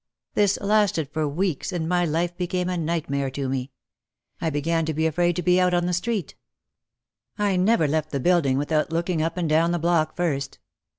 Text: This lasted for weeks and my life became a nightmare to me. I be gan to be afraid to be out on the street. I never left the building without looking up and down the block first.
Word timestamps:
This 0.33 0.57
lasted 0.59 1.09
for 1.13 1.27
weeks 1.27 1.71
and 1.71 1.87
my 1.87 2.05
life 2.05 2.35
became 2.35 2.69
a 2.69 2.75
nightmare 2.75 3.29
to 3.29 3.47
me. 3.47 3.69
I 4.41 4.49
be 4.49 4.59
gan 4.61 4.83
to 4.87 4.95
be 4.95 5.05
afraid 5.05 5.35
to 5.35 5.43
be 5.43 5.61
out 5.61 5.75
on 5.75 5.85
the 5.85 5.93
street. 5.93 6.33
I 7.37 7.55
never 7.55 7.87
left 7.87 8.09
the 8.09 8.19
building 8.19 8.57
without 8.57 8.91
looking 8.91 9.21
up 9.21 9.37
and 9.37 9.47
down 9.47 9.73
the 9.73 9.77
block 9.77 10.15
first. 10.15 10.57